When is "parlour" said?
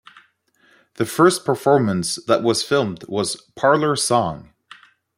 3.55-3.95